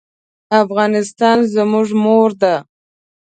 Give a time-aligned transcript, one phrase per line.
[0.61, 2.55] افغانستان زموږ مور ده